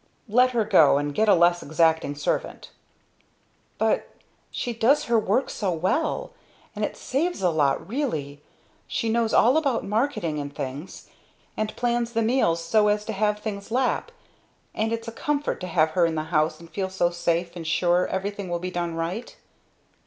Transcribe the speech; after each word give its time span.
"Let 0.27 0.49
her 0.53 0.65
go, 0.65 0.97
and 0.97 1.13
get 1.13 1.29
a 1.29 1.35
less 1.35 1.61
exacting 1.61 2.15
servant." 2.15 2.71
"But 3.77 4.09
she 4.49 4.73
does 4.73 5.03
her 5.03 5.19
work 5.19 5.47
so 5.51 5.71
well! 5.71 6.31
And 6.75 6.83
it 6.83 6.97
saves 6.97 7.43
a 7.43 7.51
lot, 7.51 7.87
really. 7.87 8.41
She 8.87 9.09
knows 9.09 9.31
all 9.31 9.57
about 9.57 9.83
marketing 9.83 10.39
and 10.39 10.55
things, 10.55 11.07
and 11.55 11.75
plans 11.75 12.13
the 12.13 12.23
meals 12.23 12.65
so 12.65 12.87
as 12.87 13.05
to 13.05 13.13
have 13.13 13.41
things 13.41 13.69
lap, 13.69 14.11
and 14.73 14.91
it's 14.91 15.07
a 15.07 15.11
comfort 15.11 15.61
to 15.61 15.67
have 15.67 15.91
her 15.91 16.07
in 16.07 16.15
the 16.15 16.23
house 16.33 16.59
and 16.59 16.67
feel 16.71 16.89
so 16.89 17.11
safe 17.11 17.55
and 17.55 17.67
sure 17.67 18.07
everything 18.07 18.49
will 18.49 18.57
be 18.57 18.71
done 18.71 18.95
right." 18.95 19.35